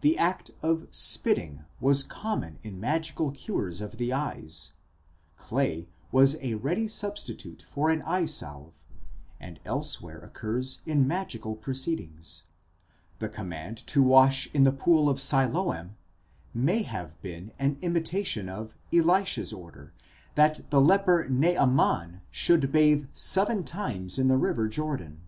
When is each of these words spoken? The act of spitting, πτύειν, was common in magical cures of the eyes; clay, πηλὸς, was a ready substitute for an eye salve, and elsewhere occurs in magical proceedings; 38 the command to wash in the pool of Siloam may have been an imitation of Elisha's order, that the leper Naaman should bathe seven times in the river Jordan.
The 0.00 0.16
act 0.16 0.50
of 0.62 0.86
spitting, 0.90 1.56
πτύειν, 1.58 1.64
was 1.78 2.02
common 2.02 2.58
in 2.62 2.80
magical 2.80 3.30
cures 3.32 3.82
of 3.82 3.98
the 3.98 4.14
eyes; 4.14 4.72
clay, 5.36 5.80
πηλὸς, 5.80 5.86
was 6.10 6.36
a 6.40 6.54
ready 6.54 6.88
substitute 6.88 7.60
for 7.60 7.90
an 7.90 8.00
eye 8.06 8.24
salve, 8.24 8.82
and 9.38 9.60
elsewhere 9.66 10.20
occurs 10.20 10.80
in 10.86 11.06
magical 11.06 11.54
proceedings; 11.54 12.44
38 13.18 13.18
the 13.18 13.28
command 13.28 13.86
to 13.88 14.02
wash 14.02 14.48
in 14.54 14.62
the 14.62 14.72
pool 14.72 15.06
of 15.10 15.20
Siloam 15.20 15.96
may 16.54 16.80
have 16.80 17.20
been 17.20 17.52
an 17.58 17.76
imitation 17.82 18.48
of 18.48 18.74
Elisha's 18.90 19.52
order, 19.52 19.92
that 20.34 20.70
the 20.70 20.80
leper 20.80 21.28
Naaman 21.28 22.22
should 22.30 22.72
bathe 22.72 23.08
seven 23.12 23.64
times 23.64 24.18
in 24.18 24.28
the 24.28 24.38
river 24.38 24.66
Jordan. 24.66 25.24